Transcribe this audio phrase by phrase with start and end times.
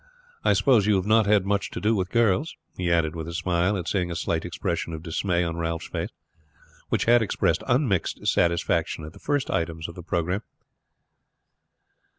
[0.43, 3.35] I suppose you have not had much to do with girls?" he added with a
[3.35, 6.09] smile at seeing a slight expression of dismay on Ralph's face,
[6.89, 10.41] which had expressed unmixed satisfaction at the first items of the programme.